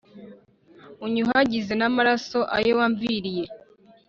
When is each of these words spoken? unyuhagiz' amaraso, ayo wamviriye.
unyuhagiz' 1.05 1.75
amaraso, 1.89 2.39
ayo 2.57 2.71
wamviriye. 2.79 3.45